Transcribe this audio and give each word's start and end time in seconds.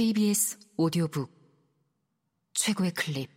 KBS 0.00 0.58
오디오북 0.78 1.30
최고의 2.54 2.90
클립. 2.92 3.30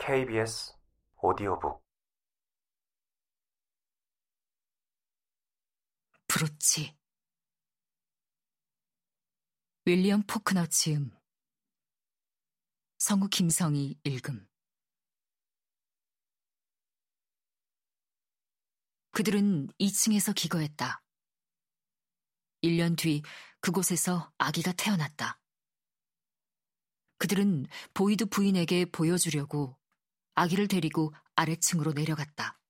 KBS 0.00 0.72
오디오북. 1.22 1.80
브로치. 6.26 6.96
윌리엄 9.84 10.24
포크너 10.26 10.66
지음. 10.66 11.12
성우 12.98 13.28
김성희 13.28 14.00
읽음 14.02 14.44
그들은 19.16 19.68
2층에서 19.80 20.34
기거했다. 20.34 21.02
1년 22.62 22.98
뒤 22.98 23.22
그곳에서 23.60 24.30
아기가 24.36 24.72
태어났다. 24.72 25.40
그들은 27.16 27.64
보이드 27.94 28.26
부인에게 28.26 28.84
보여주려고 28.84 29.78
아기를 30.34 30.68
데리고 30.68 31.14
아래층으로 31.34 31.94
내려갔다. 31.94 32.60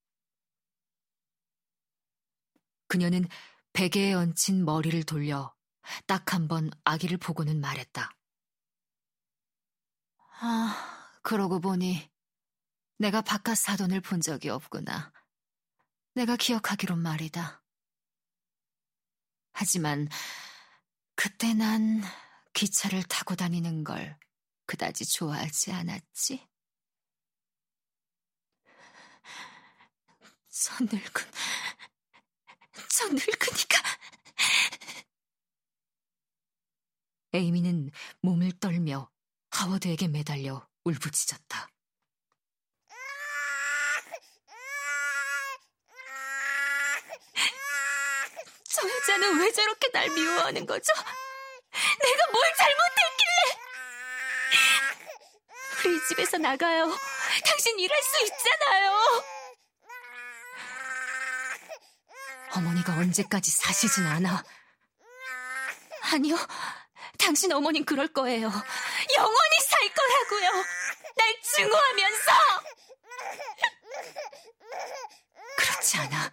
그녀는 2.87 3.27
베개에 3.73 4.13
얹힌 4.15 4.65
머리를 4.65 5.03
돌려 5.03 5.53
딱 6.07 6.33
한 6.33 6.47
번 6.47 6.71
아기를 6.85 7.19
보고는 7.19 7.61
말했다. 7.61 8.17
아, 10.39 11.19
그러고 11.23 11.59
보니 11.59 12.09
내가 12.99 13.21
바깥 13.23 13.59
사돈을 13.59 14.01
본 14.01 14.21
적이 14.21 14.51
없구나. 14.51 15.13
내가 16.17 16.35
기억하기론 16.35 16.99
말이다. 17.01 17.63
하지만 19.53 20.09
그때 21.15 21.53
난 21.53 22.03
기차를 22.55 23.03
타고 23.03 23.35
다니는 23.35 23.85
걸 23.85 24.19
그다지 24.65 25.05
좋아하지 25.05 25.73
않았지. 25.73 26.49
저 30.49 30.85
늙은, 30.85 31.31
저 32.89 33.09
늙으니까. 33.09 33.83
에이미는 37.35 37.91
몸을 38.23 38.53
떨며 38.59 39.13
하워드에게 39.51 40.09
매달려 40.09 40.67
울부짖었다. 40.85 41.76
저 48.77 48.87
여자는 48.87 49.41
왜 49.41 49.51
저렇게 49.53 49.91
날 49.91 50.11
미워하는 50.11 50.67
거죠? 50.67 50.93
내가 50.93 52.27
뭘 52.31 52.45
잘못했길래? 52.59 53.59
우리 55.83 56.07
집에서 56.09 56.37
나가요. 56.37 56.95
당신 57.43 57.79
일할 57.79 58.03
수 58.03 58.25
있잖아요. 58.25 59.25
어머니가 62.53 62.93
언제까지 62.93 63.51
사시진 63.51 64.07
않아. 64.07 64.45
아니요. 66.13 66.37
당신 67.19 67.53
어머님 67.53 67.87
그럴 67.87 68.09
거예요. 68.09 68.51
영원히 69.17 69.57
살 69.69 69.89
거라고요. 69.95 70.65
날 71.17 71.41
증오하면서. 71.43 72.33
그렇지 75.57 75.97
않아. 75.99 76.31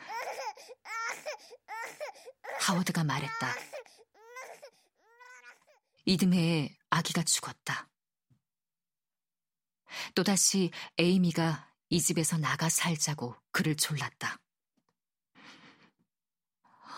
하워드가 2.73 3.03
말했다. 3.03 3.55
이듬해에 6.05 6.75
아기가 6.89 7.23
죽었다. 7.23 7.89
또다시 10.15 10.71
에이미가 10.97 11.71
이 11.89 12.01
집에서 12.01 12.37
나가 12.37 12.69
살자고 12.69 13.35
그를 13.51 13.75
졸랐다. 13.77 14.39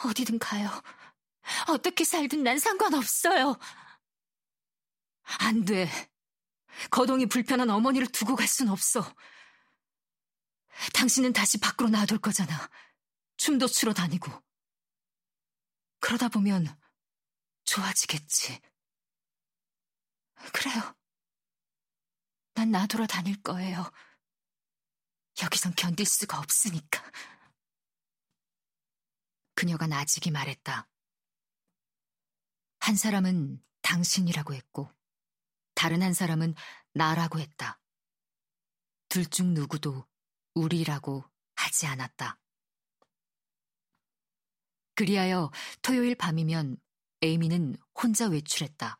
어디든 0.05 0.39
가요. 0.39 0.69
어떻게 1.67 2.03
살든 2.03 2.43
난 2.43 2.57
상관없어요. 2.57 3.57
안 5.39 5.65
돼. 5.65 5.89
거동이 6.89 7.25
불편한 7.25 7.69
어머니를 7.69 8.07
두고 8.07 8.35
갈 8.35 8.47
순 8.47 8.69
없어. 8.69 9.13
당신은 10.93 11.33
다시 11.33 11.57
밖으로 11.57 11.89
놔둘 11.89 12.19
거잖아. 12.19 12.69
춤도 13.37 13.67
추러 13.67 13.93
다니고. 13.93 14.31
그러다 16.05 16.27
보면 16.27 16.67
좋아지겠지. 17.63 18.61
그래요. 20.53 20.95
난 22.53 22.69
놔두러 22.69 23.07
다닐 23.07 23.41
거예요. 23.41 23.91
여기선 25.41 25.73
견딜 25.73 26.05
수가 26.05 26.37
없으니까. 26.37 27.03
그녀가 29.55 29.87
나직이 29.87 30.29
말했다. 30.29 30.87
한 32.81 32.95
사람은 32.95 33.65
당신이라고 33.81 34.53
했고, 34.53 34.93
다른 35.73 36.03
한 36.03 36.13
사람은 36.13 36.53
나라고 36.93 37.39
했다. 37.39 37.81
둘 39.09 39.25
중 39.25 39.55
누구도 39.55 40.07
우리라고 40.53 41.27
하지 41.55 41.87
않았다. 41.87 42.39
그리하여 44.95 45.51
토요일 45.81 46.15
밤이면 46.15 46.77
에이미는 47.21 47.75
혼자 48.01 48.27
외출했다. 48.27 48.99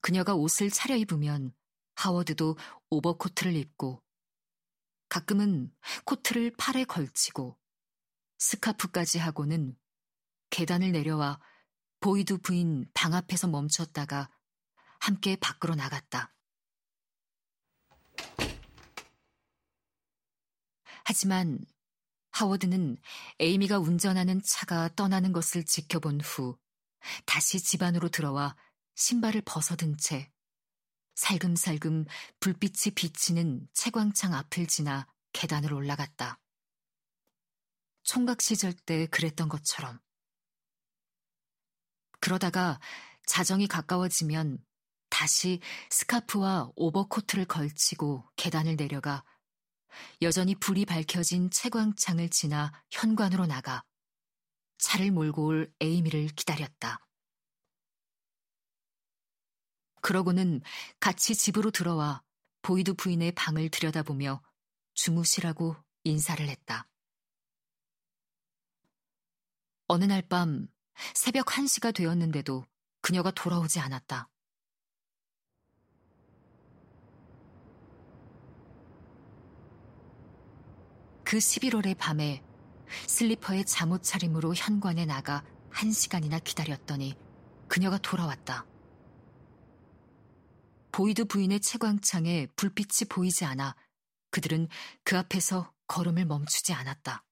그녀가 0.00 0.34
옷을 0.34 0.70
차려입으면 0.70 1.54
하워드도 1.94 2.56
오버코트를 2.90 3.54
입고 3.54 4.02
가끔은 5.08 5.70
코트를 6.04 6.52
팔에 6.56 6.84
걸치고 6.84 7.58
스카프까지 8.38 9.18
하고는 9.18 9.76
계단을 10.50 10.92
내려와 10.92 11.40
보이드 12.00 12.38
부인 12.38 12.86
방 12.94 13.14
앞에서 13.14 13.46
멈췄다가 13.46 14.30
함께 14.98 15.36
밖으로 15.36 15.74
나갔다. 15.74 16.34
하지만 21.04 21.58
하워드는 22.32 22.96
에이미가 23.38 23.78
운전하는 23.78 24.40
차가 24.42 24.88
떠나는 24.94 25.32
것을 25.32 25.64
지켜본 25.64 26.20
후 26.20 26.58
다시 27.26 27.60
집 27.60 27.82
안으로 27.82 28.08
들어와 28.08 28.56
신발을 28.94 29.42
벗어든 29.42 29.96
채 29.98 30.30
살금살금 31.14 32.06
불빛이 32.40 32.94
비치는 32.94 33.68
채광창 33.74 34.34
앞을 34.34 34.66
지나 34.66 35.06
계단을 35.32 35.72
올라갔다. 35.72 36.40
총각 38.02 38.40
시절 38.42 38.72
때 38.72 39.06
그랬던 39.06 39.48
것처럼. 39.48 40.00
그러다가 42.20 42.80
자정이 43.26 43.66
가까워지면 43.68 44.58
다시 45.10 45.60
스카프와 45.90 46.72
오버코트를 46.74 47.44
걸치고 47.44 48.24
계단을 48.36 48.76
내려가 48.76 49.24
여전히 50.22 50.54
불이 50.54 50.84
밝혀진 50.86 51.50
채광창을 51.50 52.28
지나 52.28 52.72
현관으로 52.90 53.46
나가 53.46 53.84
차를 54.78 55.10
몰고 55.10 55.46
올 55.46 55.72
에이미를 55.80 56.28
기다렸다. 56.28 57.06
그러고는 60.00 60.60
같이 60.98 61.34
집으로 61.34 61.70
들어와 61.70 62.22
보이드 62.62 62.94
부인의 62.94 63.32
방을 63.32 63.68
들여다보며 63.70 64.42
주무시라고 64.94 65.76
인사를 66.04 66.48
했다. 66.48 66.88
어느 69.86 70.04
날 70.04 70.22
밤 70.22 70.68
새벽 71.14 71.46
1시가 71.46 71.94
되었는데도 71.94 72.64
그녀가 73.00 73.30
돌아오지 73.30 73.80
않았다. 73.80 74.28
그 81.32 81.38
11월의 81.38 81.96
밤에 81.96 82.44
슬리퍼에 83.06 83.64
잠옷 83.64 84.02
차림으로 84.02 84.54
현관에 84.54 85.06
나가 85.06 85.42
한 85.70 85.90
시간이나 85.90 86.38
기다렸더니 86.38 87.16
그녀가 87.68 87.96
돌아왔다. 87.96 88.66
보이드 90.90 91.24
부인의 91.24 91.60
채광창에 91.60 92.48
불빛이 92.54 93.08
보이지 93.08 93.46
않아 93.46 93.74
그들은 94.30 94.68
그 95.04 95.16
앞에서 95.16 95.72
걸음을 95.86 96.26
멈추지 96.26 96.74
않았다. 96.74 97.24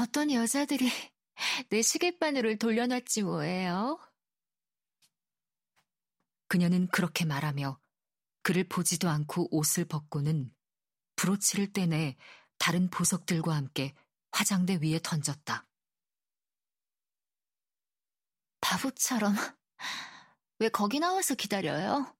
어떤 0.00 0.30
여자들이 0.30 0.90
내 1.70 1.80
시계바늘을 1.80 2.58
돌려놨지 2.58 3.22
뭐예요? 3.22 3.98
그녀는 6.46 6.88
그렇게 6.88 7.24
말하며 7.24 7.80
그를 8.44 8.62
보지도 8.62 9.08
않고 9.08 9.48
옷을 9.56 9.86
벗고는 9.86 10.54
브로치를 11.16 11.72
떼내 11.72 12.16
다른 12.58 12.90
보석들과 12.90 13.56
함께 13.56 13.94
화장대 14.32 14.80
위에 14.82 15.00
던졌다. 15.02 15.66
바보처럼 18.60 19.34
왜 20.58 20.68
거기 20.68 21.00
나와서 21.00 21.34
기다려요? 21.34 22.14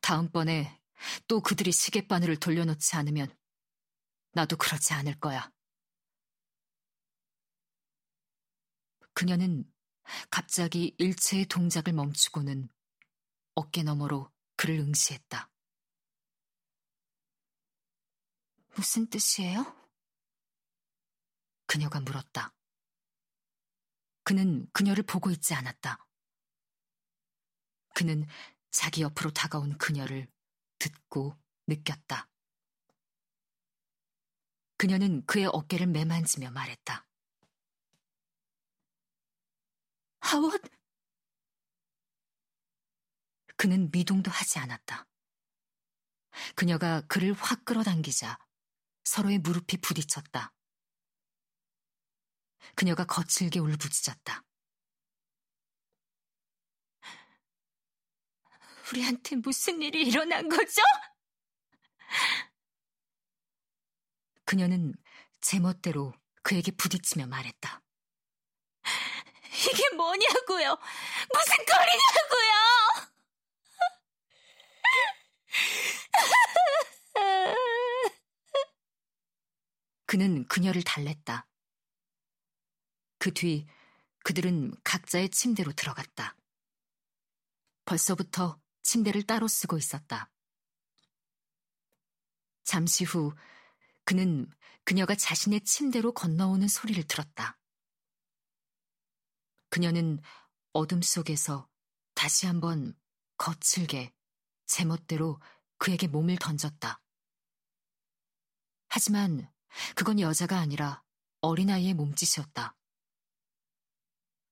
다음번에 0.00 0.80
또 1.26 1.40
그들이 1.40 1.72
시계바늘을 1.72 2.36
돌려놓지 2.36 2.94
않으면 2.94 3.36
나도 4.30 4.56
그러지 4.56 4.94
않을 4.94 5.18
거야. 5.18 5.50
그녀는 9.12 9.68
갑자기 10.30 10.94
일체의 10.98 11.46
동작을 11.46 11.92
멈추고는 11.94 12.68
어깨 13.54 13.82
너머로 13.82 14.30
그를 14.56 14.78
응시했다. 14.78 15.50
무슨 18.76 19.06
뜻이에요? 19.08 19.64
그녀가 21.66 22.00
물었다. 22.00 22.54
그는 24.24 24.66
그녀를 24.72 25.04
보고 25.04 25.30
있지 25.30 25.54
않았다. 25.54 26.04
그는 27.94 28.26
자기 28.70 29.02
옆으로 29.02 29.30
다가온 29.30 29.78
그녀를 29.78 30.26
듣고 30.78 31.36
느꼈다. 31.66 32.28
그녀는 34.76 35.24
그의 35.26 35.46
어깨를 35.46 35.86
매만지며 35.86 36.50
말했다. 36.50 37.06
하원! 40.20 40.58
그는 43.56 43.90
미동도 43.90 44.30
하지 44.30 44.58
않았다. 44.58 45.06
그녀가 46.54 47.02
그를 47.02 47.32
확 47.34 47.64
끌어당기자 47.64 48.38
서로의 49.04 49.38
무릎이 49.38 49.78
부딪혔다. 49.78 50.52
그녀가 52.74 53.04
거칠게 53.04 53.60
울부짖었다. 53.60 54.42
우리한테 58.90 59.36
무슨 59.36 59.80
일이 59.80 60.06
일어난 60.06 60.48
거죠? 60.48 60.82
그녀는 64.44 64.94
제멋대로 65.40 66.12
그에게 66.42 66.70
부딪히며 66.72 67.26
말했다. 67.26 67.80
이게 69.52 69.88
뭐냐고요? 69.96 70.76
무슨 71.32 71.56
꼴이냐고요? 71.64 72.73
그는 80.06 80.46
그녀를 80.48 80.82
달랬다. 80.82 81.48
그 83.18 83.32
뒤 83.32 83.66
그들은 84.24 84.74
각자의 84.84 85.30
침대로 85.30 85.72
들어갔다. 85.72 86.36
벌써부터 87.84 88.60
침대를 88.82 89.24
따로 89.24 89.48
쓰고 89.48 89.76
있었다. 89.76 90.30
잠시 92.64 93.04
후 93.04 93.34
그는 94.04 94.50
그녀가 94.84 95.14
자신의 95.14 95.62
침대로 95.62 96.12
건너오는 96.12 96.68
소리를 96.68 97.02
들었다. 97.04 97.58
그녀는 99.68 100.20
어둠 100.72 101.02
속에서 101.02 101.68
다시 102.14 102.46
한번 102.46 102.96
거칠게 103.36 104.12
제멋대로 104.66 105.40
그에게 105.78 106.06
몸을 106.06 106.36
던졌다. 106.36 107.00
하지만 108.88 109.50
그건 109.94 110.20
여자가 110.20 110.58
아니라 110.58 111.02
어린아이의 111.40 111.94
몸짓이었다. 111.94 112.76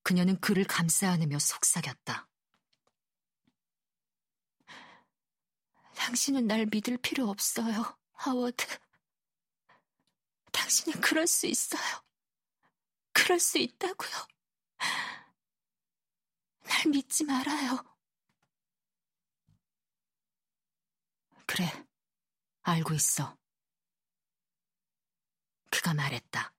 그녀는 0.02 0.40
그를 0.40 0.64
감싸 0.64 1.10
안으며 1.10 1.38
속삭였다. 1.38 2.28
당신은 5.94 6.46
날 6.48 6.66
믿을 6.66 6.98
필요 6.98 7.28
없어요, 7.28 7.96
하워드. 8.14 8.66
당신은 10.50 11.00
그럴 11.00 11.26
수 11.26 11.46
있어요. 11.46 12.02
그럴 13.12 13.38
수 13.38 13.58
있다고요. 13.58 14.10
날 16.64 16.86
믿지 16.88 17.24
말아요. 17.24 17.91
그래, 21.54 21.70
알고 22.62 22.94
있어. 22.94 23.36
그가 25.70 25.92
말했다. 25.92 26.54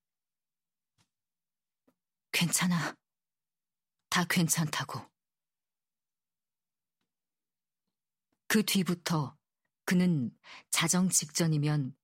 괜찮아. 2.32 2.96
다 4.10 4.24
괜찮다고. 4.26 5.02
그 8.46 8.62
뒤부터 8.64 9.36
그는 9.86 10.30
자정 10.70 11.10
직전이면 11.10 11.98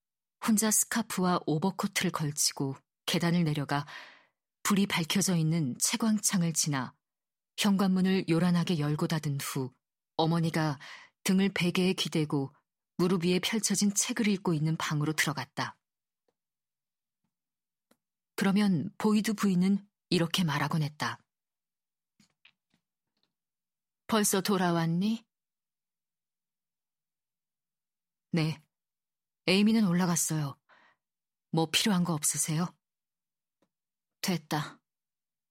혼자 0.48 0.72
스카프와 0.72 1.42
오버코트를 1.46 2.10
걸치고 2.10 2.76
계단을 3.06 3.44
내려가 3.44 3.86
불이 4.64 4.88
밝혀져 4.88 5.36
있는 5.36 5.78
채광창을 5.78 6.54
지나 6.54 6.96
현관문을 7.56 8.30
요란하게 8.30 8.80
열고 8.80 9.06
닫은 9.06 9.38
후 9.42 9.72
어머니가 10.16 10.80
등을 11.24 11.50
베개에 11.50 11.94
기대고 11.94 12.52
무릎 13.00 13.24
위에 13.24 13.40
펼쳐진 13.40 13.94
책을 13.94 14.28
읽고 14.28 14.54
있는 14.54 14.76
방으로 14.76 15.14
들어갔다. 15.14 15.78
그러면 18.36 18.94
보이드 18.98 19.34
부인은 19.34 19.88
이렇게 20.10 20.44
말하곤 20.44 20.84
했다. 20.84 21.18
벌써 24.08 24.42
돌아왔니? 24.42 25.26
네. 28.32 28.62
에이미는 29.48 29.88
올라갔어요. 29.88 30.60
뭐 31.52 31.70
필요한 31.72 32.04
거 32.04 32.14
없으세요? 32.14 32.68
됐다. 34.20 34.78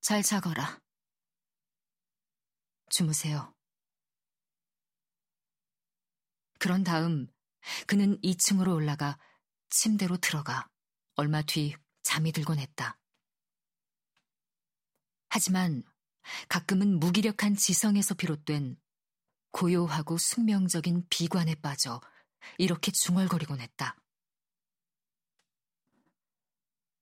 잘 0.02 0.22
자거라. 0.22 0.82
주무세요. 2.90 3.54
그런 6.58 6.84
다음 6.84 7.26
그는 7.86 8.20
2층으로 8.20 8.74
올라가 8.74 9.18
침대로 9.70 10.16
들어가 10.16 10.68
얼마 11.14 11.42
뒤 11.42 11.74
잠이 12.02 12.32
들곤 12.32 12.58
했다. 12.58 12.98
하지만 15.28 15.82
가끔은 16.48 16.98
무기력한 16.98 17.54
지성에서 17.56 18.14
비롯된 18.14 18.76
고요하고 19.50 20.18
숙명적인 20.18 21.06
비관에 21.10 21.54
빠져 21.56 22.00
이렇게 22.56 22.90
중얼거리곤 22.92 23.60
했다. 23.60 23.96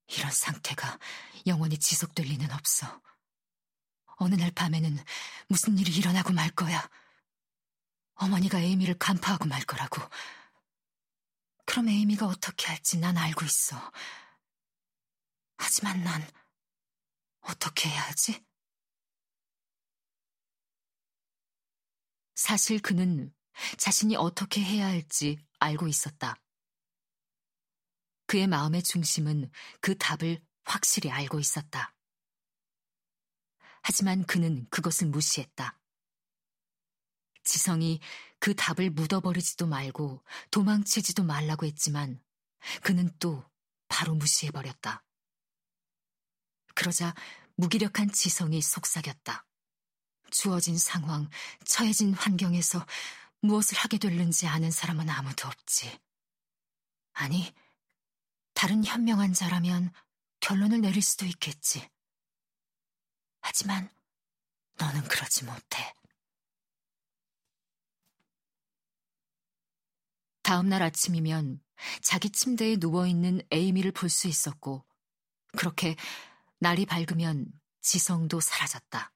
이런 0.08 0.30
상태가 0.30 0.98
영원히 1.46 1.78
지속될 1.78 2.26
리는 2.26 2.50
없어. 2.52 3.00
어느 4.18 4.34
날 4.34 4.50
밤에는 4.50 4.96
무슨 5.48 5.78
일이 5.78 5.92
일어나고 5.96 6.32
말 6.32 6.50
거야. 6.50 6.88
어머니가 8.14 8.60
에이미를 8.60 8.98
간파하고 8.98 9.46
말 9.46 9.62
거라고. 9.64 10.00
그럼 11.66 11.88
에이미가 11.88 12.26
어떻게 12.26 12.66
할지 12.68 12.98
난 12.98 13.16
알고 13.18 13.44
있어. 13.44 13.92
하지만 15.58 16.02
난 16.02 16.22
어떻게 17.40 17.88
해야 17.88 18.02
하지? 18.02 18.44
사실 22.34 22.80
그는 22.80 23.34
자신이 23.78 24.16
어떻게 24.16 24.62
해야 24.62 24.86
할지 24.86 25.38
알고 25.58 25.88
있었다. 25.88 26.36
그의 28.26 28.46
마음의 28.46 28.82
중심은 28.82 29.50
그 29.80 29.96
답을 29.96 30.40
확실히 30.64 31.10
알고 31.10 31.38
있었다. 31.40 31.94
하지만 33.82 34.24
그는 34.24 34.66
그것을 34.68 35.08
무시했다. 35.08 35.78
지성이 37.46 38.00
그 38.38 38.54
답을 38.54 38.90
묻어버리지도 38.90 39.66
말고 39.66 40.22
도망치지도 40.50 41.24
말라고 41.24 41.64
했지만 41.64 42.20
그는 42.82 43.10
또 43.18 43.42
바로 43.88 44.14
무시해버렸다. 44.14 45.04
그러자 46.74 47.14
무기력한 47.54 48.12
지성이 48.12 48.60
속삭였다. 48.60 49.46
주어진 50.30 50.76
상황, 50.76 51.30
처해진 51.64 52.12
환경에서 52.12 52.84
무엇을 53.40 53.78
하게 53.78 53.96
될는지 53.96 54.46
아는 54.46 54.70
사람은 54.70 55.08
아무도 55.08 55.48
없지. 55.48 55.98
아니, 57.12 57.54
다른 58.52 58.84
현명한 58.84 59.32
자라면 59.32 59.92
결론을 60.40 60.80
내릴 60.80 61.00
수도 61.00 61.24
있겠지. 61.24 61.88
하지만 63.40 63.88
너는 64.74 65.02
그러지 65.08 65.44
못해. 65.44 65.95
다음 70.46 70.68
날 70.68 70.80
아침이면 70.80 71.60
자기 72.02 72.30
침대에 72.30 72.76
누워있는 72.78 73.40
에이미를 73.50 73.90
볼 73.90 74.08
수 74.08 74.28
있었고, 74.28 74.86
그렇게 75.58 75.96
날이 76.60 76.86
밝으면 76.86 77.50
지성도 77.80 78.38
사라졌다. 78.38 79.12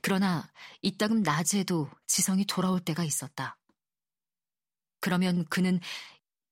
그러나 0.00 0.50
이따금 0.80 1.22
낮에도 1.22 1.90
지성이 2.06 2.46
돌아올 2.46 2.80
때가 2.80 3.04
있었다. 3.04 3.58
그러면 5.00 5.44
그는 5.50 5.80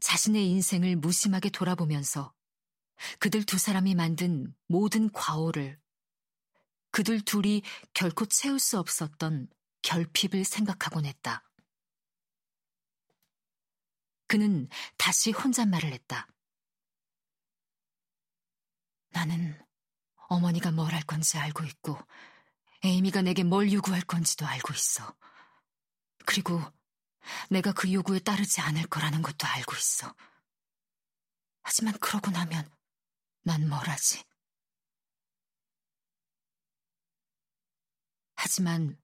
자신의 0.00 0.47
인생을 0.50 0.97
무심하게 0.97 1.49
돌아보면서 1.49 2.35
그들 3.19 3.45
두 3.45 3.57
사람이 3.57 3.95
만든 3.95 4.54
모든 4.66 5.11
과오를 5.11 5.80
그들 6.90 7.23
둘이 7.23 7.62
결코 7.95 8.26
채울 8.26 8.59
수 8.59 8.78
없었던 8.78 9.49
결핍을 9.80 10.45
생각하곤 10.45 11.07
했다. 11.07 11.50
그는 14.31 14.69
다시 14.97 15.33
혼잣말을 15.33 15.93
했다. 15.93 16.29
나는 19.11 19.61
어머니가 20.29 20.71
뭘 20.71 20.95
할 20.95 21.03
건지 21.03 21.37
알고 21.37 21.65
있고, 21.65 21.99
에이미가 22.85 23.23
내게 23.23 23.43
뭘 23.43 23.73
요구할 23.73 24.03
건지도 24.03 24.47
알고 24.47 24.73
있어. 24.73 25.17
그리고 26.27 26.63
내가 27.51 27.73
그 27.73 27.93
요구에 27.93 28.21
따르지 28.21 28.61
않을 28.61 28.87
거라는 28.87 29.21
것도 29.23 29.49
알고 29.49 29.75
있어. 29.75 30.15
하지만 31.63 31.93
그러고 31.99 32.31
나면 32.31 32.71
난 33.43 33.69
뭘 33.69 33.89
하지? 33.89 34.23
하지만 38.37 38.97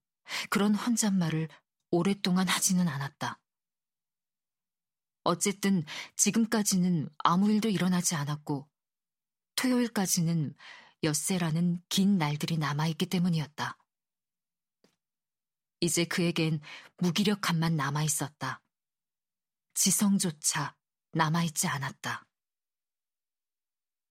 그런 0.50 0.76
혼잣말을 0.76 1.48
오랫동안 1.90 2.46
하지는 2.46 2.86
않았다. 2.86 3.40
어쨌든 5.26 5.84
지금까지는 6.16 7.08
아무 7.18 7.50
일도 7.50 7.68
일어나지 7.68 8.14
않았고 8.14 8.68
토요일까지는 9.56 10.54
엿새라는 11.02 11.82
긴 11.88 12.18
날들이 12.18 12.58
남아있기 12.58 13.06
때문이었다. 13.06 13.78
이제 15.80 16.04
그에겐 16.04 16.60
무기력함만 16.98 17.76
남아있었다. 17.76 18.62
지성조차 19.74 20.74
남아있지 21.12 21.66
않았다. 21.68 22.26